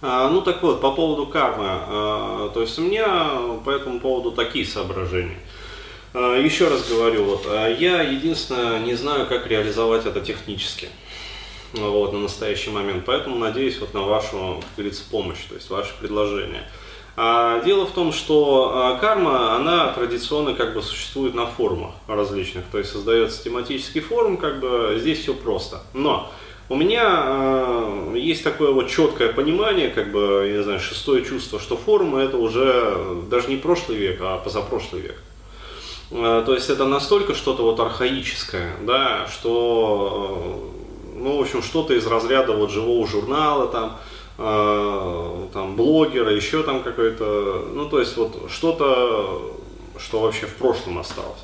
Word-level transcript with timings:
А, 0.00 0.30
ну 0.30 0.42
так 0.42 0.62
вот, 0.62 0.80
по 0.80 0.92
поводу 0.92 1.26
кармы, 1.26 1.64
а, 1.66 2.50
то 2.54 2.60
есть 2.60 2.78
у 2.78 2.82
меня 2.82 3.30
по 3.64 3.70
этому 3.70 3.98
поводу 3.98 4.30
такие 4.30 4.64
соображения. 4.64 5.40
А, 6.14 6.36
еще 6.36 6.68
раз 6.68 6.88
говорю, 6.88 7.24
вот, 7.24 7.46
я 7.78 8.02
единственное 8.02 8.78
не 8.78 8.94
знаю, 8.94 9.26
как 9.26 9.48
реализовать 9.48 10.06
это 10.06 10.20
технически 10.20 10.88
вот, 11.72 12.12
на 12.12 12.20
настоящий 12.20 12.70
момент, 12.70 13.04
поэтому 13.04 13.36
надеюсь 13.36 13.78
вот 13.80 13.92
на 13.92 14.02
вашу, 14.02 14.60
как 14.60 14.76
говорится, 14.76 15.02
помощь, 15.10 15.42
то 15.48 15.56
есть 15.56 15.68
ваше 15.68 15.92
предложение. 16.00 16.62
Дело 17.16 17.84
в 17.84 17.90
том, 17.90 18.12
что 18.12 18.96
карма, 19.00 19.56
она 19.56 19.88
традиционно 19.88 20.54
как 20.54 20.74
бы 20.74 20.80
существует 20.80 21.34
на 21.34 21.46
форумах 21.46 21.94
различных, 22.06 22.64
то 22.70 22.78
есть 22.78 22.92
создается 22.92 23.42
тематический 23.42 24.00
форум, 24.00 24.36
как 24.36 24.60
бы 24.60 24.96
здесь 24.98 25.18
все 25.18 25.34
просто. 25.34 25.82
Но 25.92 26.30
у 26.68 26.76
меня 26.76 27.22
э, 27.24 28.14
есть 28.16 28.44
такое 28.44 28.72
вот 28.72 28.88
четкое 28.88 29.32
понимание, 29.32 29.88
как 29.88 30.12
бы, 30.12 30.44
я 30.46 30.58
не 30.58 30.62
знаю, 30.62 30.80
шестое 30.80 31.24
чувство, 31.24 31.58
что 31.58 31.76
форумы 31.76 32.20
это 32.20 32.36
уже 32.36 33.22
даже 33.30 33.48
не 33.48 33.56
прошлый 33.56 33.96
век, 33.96 34.18
а 34.20 34.36
позапрошлый 34.38 35.00
век. 35.00 35.16
Э, 36.10 36.42
то 36.44 36.54
есть 36.54 36.68
это 36.68 36.86
настолько 36.86 37.34
что-то 37.34 37.62
вот 37.62 37.80
архаическое, 37.80 38.76
да, 38.82 39.26
что, 39.28 40.70
э, 41.14 41.18
ну, 41.18 41.38
в 41.38 41.40
общем, 41.40 41.62
что-то 41.62 41.94
из 41.94 42.06
разряда 42.06 42.52
вот 42.52 42.70
живого 42.70 43.06
журнала 43.06 43.68
там, 43.68 43.96
э, 44.36 45.46
там 45.54 45.74
блогера, 45.74 46.30
еще 46.30 46.62
там 46.62 46.82
какой-то, 46.82 47.66
ну, 47.72 47.88
то 47.88 47.98
есть 47.98 48.16
вот 48.18 48.50
что-то 48.50 49.54
что 49.98 50.20
вообще 50.20 50.46
в 50.46 50.54
прошлом 50.54 50.98
осталось. 50.98 51.40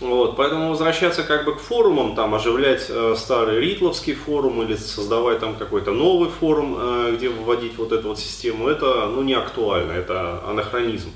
Вот, 0.00 0.36
поэтому 0.36 0.70
возвращаться 0.70 1.22
как 1.24 1.44
бы 1.44 1.54
к 1.54 1.60
форумам, 1.60 2.14
там 2.14 2.34
оживлять 2.34 2.86
э, 2.88 3.14
старый 3.16 3.60
Ритловский 3.60 4.14
форум 4.14 4.62
или 4.62 4.76
создавать 4.76 5.40
там 5.40 5.56
какой-то 5.56 5.92
новый 5.92 6.30
форум, 6.30 6.76
э, 6.78 7.14
где 7.16 7.28
вводить 7.28 7.76
вот 7.78 7.92
эту 7.92 8.08
вот 8.08 8.18
систему, 8.18 8.68
это 8.68 9.06
ну, 9.06 9.22
не 9.22 9.34
актуально, 9.34 9.92
это 9.92 10.42
анахронизм. 10.46 11.10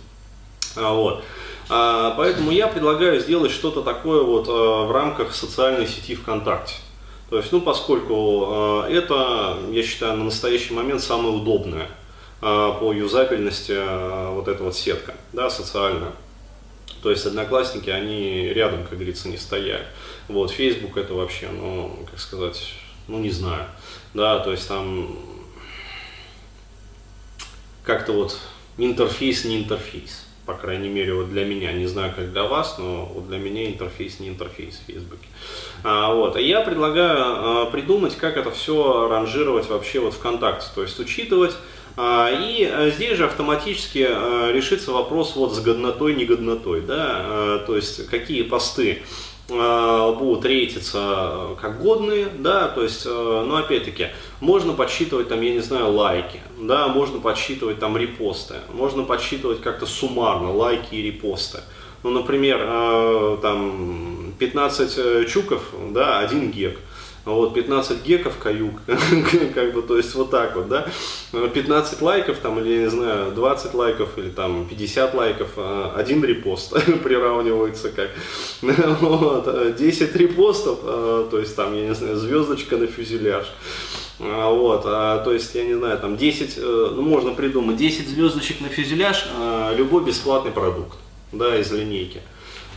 А, 0.77 0.93
вот. 0.93 1.23
А, 1.69 2.15
поэтому 2.17 2.51
я 2.51 2.67
предлагаю 2.69 3.21
сделать 3.21 3.53
что-то 3.53 3.83
такое 3.83 4.23
вот 4.23 4.49
э, 4.49 4.51
в 4.51 4.91
рамках 4.93 5.35
социальной 5.35 5.87
сети 5.87 6.15
ВКонтакте. 6.15 6.75
То 7.33 7.39
есть, 7.39 7.51
ну, 7.51 7.63
поскольку 7.63 8.85
э, 8.87 8.93
это, 8.93 9.57
я 9.71 9.83
считаю, 9.83 10.19
на 10.19 10.25
настоящий 10.25 10.75
момент 10.75 11.01
самое 11.01 11.35
удобное 11.35 11.89
э, 12.43 12.73
по 12.79 12.93
юзабельности 12.93 13.73
э, 13.75 14.35
вот 14.35 14.49
эта 14.49 14.63
вот 14.63 14.77
сетка, 14.77 15.15
да, 15.33 15.49
социальная. 15.49 16.13
То 17.03 17.11
есть 17.11 17.27
одноклассники, 17.27 17.91
они 17.91 18.49
рядом, 18.49 18.85
как 18.85 18.93
говорится, 18.93 19.29
не 19.29 19.37
стоят. 19.37 19.83
Вот, 20.29 20.53
Facebook 20.53 20.97
это 20.97 21.15
вообще, 21.15 21.49
ну, 21.49 22.07
как 22.09 22.21
сказать, 22.21 22.75
ну, 23.09 23.19
не 23.19 23.31
знаю. 23.31 23.67
Да, 24.15 24.39
то 24.39 24.53
есть 24.53 24.69
там 24.69 25.19
как-то 27.85 28.13
вот 28.13 28.39
интерфейс 28.79 29.45
не 29.45 29.59
интерфейс. 29.59 30.27
По 30.47 30.55
крайней 30.55 30.89
мере, 30.89 31.15
вот 31.15 31.31
для 31.31 31.45
меня, 31.45 31.73
не 31.73 31.87
знаю, 31.87 32.13
как 32.15 32.33
для 32.33 32.45
вас, 32.45 32.77
но 32.79 33.07
вот 33.07 33.29
для 33.29 33.39
меня 33.39 33.67
интерфейс 33.67 34.19
не 34.19 34.29
интерфейс 34.29 34.81
в 34.81 34.87
Фейсбуке. 34.87 35.27
А, 35.85 36.13
вот. 36.13 36.37
А 36.37 36.41
я 36.41 36.63
предлагаю 36.63 37.17
а, 37.19 37.67
придумать, 37.67 38.17
как 38.17 38.37
это 38.37 38.51
все 38.51 39.09
ранжировать 39.09 39.69
вообще 39.69 40.01
вот 40.01 40.15
ВКонтакте. 40.15 40.67
То 40.75 40.83
есть 40.83 40.99
учитывать 40.99 41.55
и 41.99 42.71
э, 42.71 42.91
здесь 42.91 43.19
же 43.19 43.27
автоматически 43.27 44.07
э, 44.09 44.53
решится 44.53 44.93
вопрос 44.93 45.37
вот 45.37 45.55
с 45.55 45.61
годнотой, 45.61 46.15
негоднотой, 46.15 46.81
да, 46.81 47.21
э, 47.23 47.65
то 47.67 47.77
есть 47.77 48.07
какие 48.07 48.43
посты 48.43 49.03
будут 49.49 50.47
рейтиться 50.47 51.57
как 51.61 51.83
годные, 51.83 52.29
да, 52.39 52.69
то 52.69 52.83
есть, 52.83 53.05
ну, 53.05 53.55
опять-таки, 53.57 54.07
можно 54.41 54.73
подсчитывать 54.73 55.29
там, 55.29 55.43
я 55.43 55.53
не 55.53 55.61
знаю, 55.61 55.93
лайки, 55.93 56.41
да, 56.59 56.89
можно 56.89 57.19
подсчитывать 57.19 57.79
там 57.79 57.97
репосты, 57.99 58.55
можно 58.73 59.03
подсчитывать 59.03 59.61
как-то 59.61 59.85
суммарно 59.85 60.53
лайки 60.53 60.95
и 60.95 61.03
репосты. 61.03 61.59
Ну, 62.03 62.11
например, 62.11 63.39
там 63.43 64.33
15 64.39 65.29
чуков, 65.29 65.65
да, 65.91 66.21
1 66.21 66.51
гек– 66.53 66.79
вот, 67.25 67.55
15 67.55 68.03
геков 68.03 68.37
каюк, 68.39 68.81
как 69.55 69.75
бы, 69.75 69.83
то 69.83 69.97
есть 69.97 70.15
вот 70.15 70.31
так 70.31 70.57
вот, 70.57 70.69
да, 70.69 70.89
15 71.33 72.03
лайков 72.03 72.39
там, 72.39 72.59
или, 72.59 72.83
не 72.83 72.91
знаю, 72.91 73.31
20 73.31 73.75
лайков, 73.75 74.19
или 74.19 74.29
там 74.29 74.67
50 74.69 75.15
лайков, 75.15 75.49
а, 75.57 75.95
один 75.97 76.25
репост 76.25 76.73
приравнивается 77.03 77.91
как, 77.91 78.11
вот, 79.01 79.77
10 79.77 80.17
репостов, 80.17 80.81
а, 80.83 81.29
то 81.31 81.39
есть 81.39 81.55
там, 81.55 81.75
я 81.75 81.87
не 81.89 81.95
знаю, 81.95 82.17
звездочка 82.17 82.77
на 82.77 82.89
фюзеляж, 82.89 83.47
а, 84.19 84.51
вот, 84.51 84.83
то 84.83 85.33
есть, 85.33 85.55
я 85.55 85.65
не 85.65 85.75
знаю, 85.75 85.99
там 85.99 86.17
10, 86.17 86.55
э, 86.57 86.91
ну, 86.95 87.03
можно 87.03 87.33
придумать, 87.33 87.77
10 87.77 88.09
звездочек 88.09 88.61
на 88.61 88.69
фюзеляж, 88.69 89.27
любой 89.77 90.05
бесплатный 90.05 90.51
продукт, 90.51 90.97
да, 91.33 91.57
из 91.59 91.71
линейки 91.73 92.21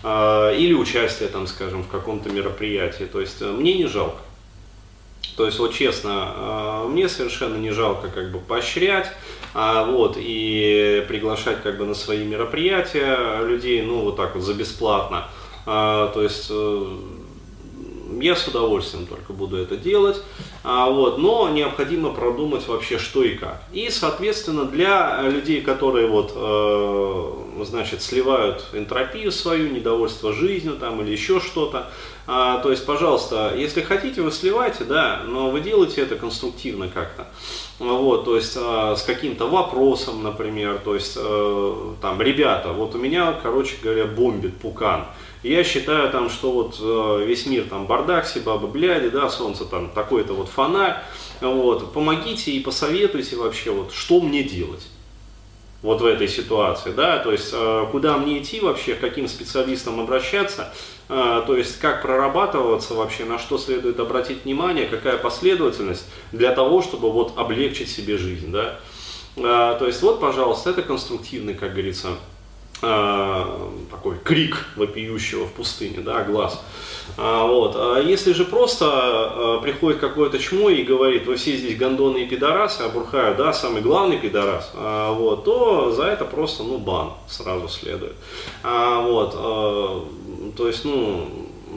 или 0.03 0.73
участие, 0.73 1.29
там, 1.29 1.47
скажем, 1.47 1.83
в 1.83 1.87
каком-то 1.87 2.29
мероприятии. 2.29 3.05
То 3.05 3.19
есть 3.21 3.41
мне 3.41 3.73
не 3.73 3.87
жалко. 3.87 4.19
То 5.35 5.45
есть, 5.45 5.59
вот 5.59 5.73
честно, 5.73 6.33
э, 6.35 6.87
мне 6.87 7.09
совершенно 7.09 7.55
не 7.57 7.71
жалко 7.71 8.09
как 8.09 8.31
бы 8.31 8.39
поощрять, 8.39 9.11
а, 9.53 9.85
вот, 9.85 10.17
и 10.17 11.05
приглашать 11.07 11.63
как 11.63 11.77
бы 11.77 11.85
на 11.85 11.93
свои 11.93 12.25
мероприятия 12.25 13.41
людей, 13.41 13.81
ну, 13.81 14.01
вот 14.01 14.17
так 14.17 14.35
вот 14.35 14.43
за 14.43 14.53
бесплатно. 14.53 15.27
А, 15.65 16.09
то 16.13 16.21
есть, 16.21 16.47
э, 16.49 16.97
я 18.21 18.35
с 18.35 18.47
удовольствием 18.47 19.07
только 19.07 19.33
буду 19.33 19.57
это 19.57 19.77
делать, 19.77 20.21
а, 20.63 20.89
вот, 20.89 21.17
но 21.17 21.49
необходимо 21.49 22.11
продумать 22.11 22.67
вообще 22.67 22.97
что 22.97 23.23
и 23.23 23.35
как. 23.35 23.63
И, 23.73 23.89
соответственно, 23.89 24.65
для 24.65 25.21
людей, 25.23 25.61
которые 25.61 26.07
вот, 26.07 26.33
э, 26.35 27.24
значит, 27.63 28.01
сливают 28.01 28.65
энтропию 28.73 29.31
свою, 29.31 29.69
недовольство 29.69 30.33
жизнью 30.33 30.75
там 30.79 31.01
или 31.01 31.11
еще 31.11 31.39
что-то, 31.39 31.89
а, 32.27 32.57
то 32.59 32.71
есть, 32.71 32.85
пожалуйста, 32.85 33.53
если 33.55 33.81
хотите, 33.81 34.21
вы 34.21 34.31
сливайте, 34.31 34.83
да, 34.83 35.21
но 35.27 35.51
вы 35.51 35.61
делаете 35.61 36.01
это 36.01 36.15
конструктивно 36.15 36.89
как-то. 36.89 37.27
Вот, 37.77 38.25
то 38.25 38.35
есть 38.35 38.57
а, 38.59 38.95
с 38.95 39.03
каким-то 39.03 39.47
вопросом, 39.47 40.23
например, 40.23 40.79
то 40.83 40.95
есть 40.95 41.17
э, 41.17 41.93
там, 42.01 42.21
ребята, 42.21 42.71
вот 42.71 42.95
у 42.95 42.97
меня, 42.97 43.33
короче 43.43 43.75
говоря, 43.81 44.05
бомбит 44.05 44.57
пукан. 44.57 45.05
Я 45.43 45.63
считаю 45.63 46.09
там, 46.09 46.31
что 46.31 46.51
вот 46.51 46.77
э, 46.81 47.25
весь 47.25 47.45
мир 47.45 47.65
там 47.69 47.85
бардак, 47.85 48.25
все 48.25 48.39
бабы 48.39 48.67
бляди, 48.67 49.09
да, 49.09 49.29
солнце 49.29 49.65
там 49.65 49.91
такой-то 49.91 50.33
вот 50.33 50.49
фонарь, 50.49 50.95
вот, 51.41 51.93
помогите 51.93 52.51
и 52.51 52.59
посоветуйте 52.59 53.35
вообще, 53.35 53.69
вот, 53.69 53.93
что 53.93 54.19
мне 54.19 54.41
делать 54.41 54.87
вот 55.81 56.01
в 56.01 56.05
этой 56.05 56.27
ситуации, 56.27 56.91
да, 56.91 57.19
то 57.19 57.31
есть 57.31 57.51
э, 57.53 57.85
куда 57.91 58.17
мне 58.17 58.41
идти 58.41 58.59
вообще, 58.59 58.95
к 58.95 59.01
каким 59.01 59.27
специалистам 59.27 59.99
обращаться, 59.99 60.73
э, 61.09 61.43
то 61.45 61.55
есть 61.55 61.79
как 61.79 62.01
прорабатываться 62.01 62.93
вообще, 62.95 63.25
на 63.25 63.37
что 63.37 63.57
следует 63.57 63.99
обратить 63.99 64.45
внимание, 64.45 64.87
какая 64.87 65.17
последовательность 65.17 66.05
для 66.31 66.51
того, 66.53 66.81
чтобы 66.81 67.11
вот 67.11 67.37
облегчить 67.37 67.89
себе 67.89 68.17
жизнь, 68.17 68.51
да. 68.51 68.79
То 69.35 69.85
есть 69.85 70.01
вот, 70.01 70.21
пожалуйста, 70.21 70.69
это 70.69 70.81
конструктивный, 70.81 71.55
как 71.55 71.73
говорится, 71.73 72.11
Э, 72.81 73.14
такой 74.05 74.19
крик 74.23 74.67
вопиющего 74.75 75.45
в 75.45 75.53
пустыне, 75.53 75.99
да, 75.99 76.23
глаз. 76.23 76.63
А, 77.17 77.45
вот. 77.47 77.75
А 77.75 77.99
если 77.99 78.33
же 78.33 78.45
просто 78.45 78.85
а, 78.87 79.59
приходит 79.61 79.99
какое-то 79.99 80.37
чмо 80.37 80.69
и 80.69 80.83
говорит, 80.83 81.25
вы 81.25 81.37
все 81.37 81.57
здесь 81.57 81.75
гондоны 81.75 82.19
и 82.19 82.27
пидорасы, 82.27 82.81
а 82.81 82.89
Бурхаю, 82.89 83.35
да, 83.35 83.51
самый 83.51 83.81
главный 83.81 84.17
пидорас, 84.17 84.71
а, 84.75 85.11
вот, 85.11 85.43
то 85.45 85.91
за 85.91 86.03
это 86.03 86.23
просто, 86.23 86.63
ну, 86.63 86.77
бан 86.77 87.13
сразу 87.27 87.67
следует. 87.67 88.13
А, 88.61 89.01
вот, 89.01 89.33
а, 89.35 90.07
то 90.55 90.67
есть, 90.67 90.85
ну, 90.85 91.27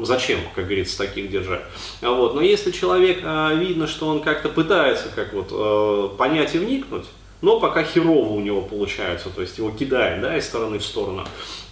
зачем, 0.03 0.41
как 0.55 0.67
говорится, 0.67 0.99
таких 0.99 1.31
держать. 1.31 1.63
Вот. 2.03 2.35
Но 2.35 2.43
если 2.43 2.73
человек, 2.73 3.21
а, 3.25 3.55
видно, 3.55 3.87
что 3.87 4.07
он 4.07 4.21
как-то 4.21 4.51
пытается 4.51 5.07
как 5.15 5.33
вот, 5.33 5.49
а, 5.51 6.09
понять 6.09 6.55
и 6.55 6.59
вникнуть, 6.59 7.07
но 7.41 7.61
пока 7.61 7.85
херово 7.85 8.33
у 8.33 8.41
него 8.41 8.63
получается, 8.63 9.31
то 9.31 9.43
есть 9.43 9.59
его 9.59 9.71
кидает, 9.71 10.21
да, 10.21 10.37
из 10.37 10.47
стороны 10.47 10.79
в 10.79 10.85
сторону, 10.85 11.25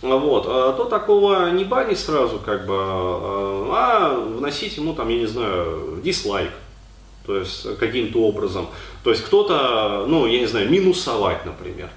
вот, 0.02 0.46
а 0.46 0.72
то 0.72 0.84
такого 0.84 1.50
не 1.50 1.64
банить 1.64 1.98
сразу, 1.98 2.38
как 2.38 2.66
бы, 2.66 2.74
а, 2.76 3.70
а 3.72 4.14
вносить 4.14 4.76
ему 4.76 4.94
там, 4.94 5.08
я 5.08 5.18
не 5.18 5.26
знаю, 5.26 6.00
дизлайк, 6.04 6.50
то 7.26 7.36
есть 7.36 7.78
каким-то 7.78 8.20
образом, 8.20 8.68
то 9.02 9.10
есть 9.10 9.24
кто-то, 9.24 10.04
ну, 10.06 10.26
я 10.26 10.38
не 10.38 10.46
знаю, 10.46 10.70
минусовать, 10.70 11.44
например, 11.44 11.90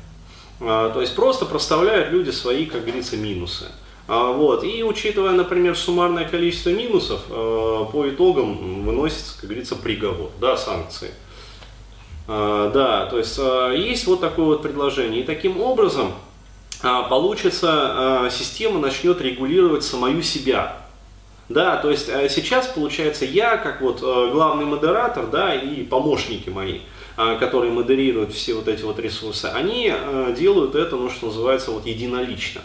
а, 0.62 0.90
то 0.90 1.02
есть 1.02 1.16
просто 1.16 1.46
проставляют 1.46 2.12
люди 2.12 2.32
свои, 2.32 2.66
как 2.66 2.82
говорится, 2.82 3.18
минусы. 3.18 3.66
Вот. 4.08 4.64
И 4.64 4.84
учитывая, 4.84 5.34
например, 5.34 5.78
суммарное 5.78 6.28
количество 6.28 6.72
минусов, 6.72 7.22
по 7.28 8.06
итогам 8.10 8.84
выносится, 8.84 9.36
как 9.40 9.48
говорится, 9.48 9.76
приговор, 9.76 10.32
да, 10.42 10.58
санкции. 10.58 11.12
А, 12.32 12.70
да, 12.70 13.08
то 13.08 13.18
есть 13.18 13.40
а, 13.40 13.72
есть 13.72 14.06
вот 14.06 14.22
такое 14.22 14.46
вот 14.46 14.62
предложение. 14.62 15.22
И 15.22 15.24
таким 15.24 15.60
образом 15.60 16.14
а, 16.84 17.04
получится, 17.04 18.30
система 18.32 18.80
начнет 18.80 19.20
регулировать 19.20 19.84
самую 19.84 20.22
себя. 20.22 20.78
Да, 21.50 21.78
то 21.78 21.90
есть 21.90 22.06
сейчас 22.06 22.68
получается 22.68 23.26
я, 23.26 23.58
как 23.58 23.82
вот 23.82 24.02
главный 24.02 24.66
модератор, 24.66 25.26
да, 25.26 25.56
и 25.56 25.82
помощники 25.82 26.48
мои, 26.50 26.82
которые 27.40 27.72
модерируют 27.72 28.32
все 28.32 28.54
вот 28.54 28.68
эти 28.68 28.84
вот 28.84 29.00
ресурсы, 29.00 29.46
они 29.46 29.92
делают 30.38 30.76
это, 30.76 30.96
ну, 30.96 31.10
что 31.10 31.26
называется, 31.26 31.72
вот 31.72 31.88
единолично. 31.88 32.62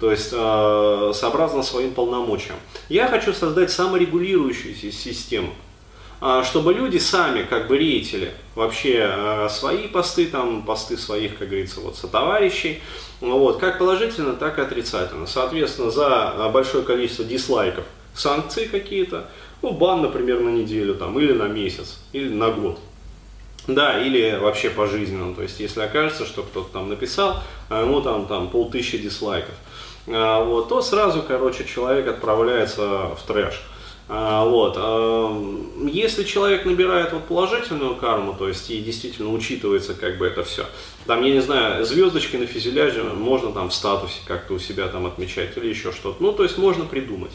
То 0.00 0.10
есть 0.10 0.30
сообразно 0.30 1.62
своим 1.62 1.94
полномочиям. 1.94 2.56
Я 2.88 3.06
хочу 3.06 3.32
создать 3.32 3.70
саморегулирующуюся 3.70 4.90
систему, 4.90 5.54
чтобы 6.44 6.72
люди 6.74 6.98
сами 6.98 7.44
как 7.44 7.68
бы 7.68 7.78
рейтили 7.78 8.32
вообще 8.54 9.08
э, 9.08 9.48
свои 9.50 9.86
посты, 9.86 10.26
там, 10.26 10.62
посты 10.62 10.96
своих, 10.96 11.38
как 11.38 11.48
говорится, 11.48 11.80
вот, 11.80 11.96
сотоварищей, 11.96 12.82
вот, 13.20 13.58
как 13.58 13.78
положительно, 13.78 14.34
так 14.34 14.58
и 14.58 14.62
отрицательно. 14.62 15.26
Соответственно, 15.26 15.90
за 15.90 16.50
большое 16.52 16.82
количество 16.82 17.24
дизлайков 17.24 17.84
санкции 18.14 18.64
какие-то, 18.64 19.28
ну, 19.62 19.70
бан, 19.70 20.02
например, 20.02 20.40
на 20.40 20.50
неделю 20.50 20.94
там, 20.94 21.18
или 21.18 21.32
на 21.32 21.46
месяц, 21.46 22.00
или 22.12 22.28
на 22.28 22.50
год. 22.50 22.78
Да, 23.68 24.02
или 24.02 24.38
вообще 24.40 24.70
пожизненно. 24.70 25.34
То 25.34 25.42
есть, 25.42 25.60
если 25.60 25.82
окажется, 25.82 26.24
что 26.24 26.42
кто-то 26.42 26.72
там 26.72 26.88
написал, 26.88 27.42
а 27.68 27.82
ему 27.82 28.00
там, 28.00 28.26
там 28.26 28.48
полтысячи 28.48 28.98
дизлайков, 28.98 29.54
а, 30.06 30.42
вот, 30.42 30.68
то 30.68 30.80
сразу, 30.80 31.22
короче, 31.22 31.64
человек 31.64 32.08
отправляется 32.08 33.14
в 33.14 33.18
трэш. 33.26 33.62
А, 34.08 34.44
вот. 34.44 34.76
Если 35.90 36.24
человек 36.24 36.64
набирает 36.64 37.12
вот 37.12 37.24
положительную 37.24 37.94
карму, 37.96 38.34
то 38.38 38.48
есть 38.48 38.70
и 38.70 38.80
действительно 38.80 39.32
учитывается 39.32 39.94
как 39.94 40.18
бы 40.18 40.26
это 40.26 40.42
все, 40.44 40.66
там, 41.06 41.22
я 41.22 41.32
не 41.32 41.40
знаю, 41.40 41.84
звездочки 41.84 42.36
на 42.36 42.46
фюзеляже 42.46 43.04
можно 43.04 43.52
там 43.52 43.68
в 43.68 43.74
статусе 43.74 44.20
как-то 44.26 44.54
у 44.54 44.58
себя 44.58 44.88
там 44.88 45.06
отмечать 45.06 45.56
или 45.56 45.68
еще 45.68 45.92
что-то, 45.92 46.22
ну, 46.22 46.32
то 46.32 46.42
есть 46.42 46.58
можно 46.58 46.84
придумать 46.84 47.32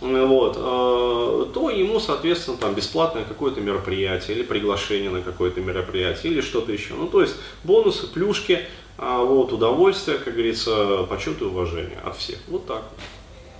вот, 0.00 0.56
а, 0.58 1.50
то 1.52 1.70
ему, 1.70 2.00
соответственно, 2.00 2.56
там 2.56 2.74
бесплатное 2.74 3.24
какое-то 3.24 3.60
мероприятие 3.60 4.36
или 4.36 4.44
приглашение 4.44 5.10
на 5.10 5.22
какое-то 5.22 5.60
мероприятие 5.60 6.32
или 6.32 6.40
что-то 6.40 6.72
еще. 6.72 6.94
Ну, 6.94 7.06
то 7.06 7.22
есть 7.22 7.36
бонусы, 7.62 8.06
плюшки, 8.06 8.60
а, 8.98 9.22
вот, 9.22 9.52
удовольствие, 9.52 10.18
как 10.18 10.34
говорится, 10.34 11.04
почет 11.08 11.40
и 11.40 11.44
уважение 11.44 11.98
от 12.04 12.16
всех. 12.16 12.38
Вот 12.48 12.66
так 12.66 12.82
вот. 12.90 13.00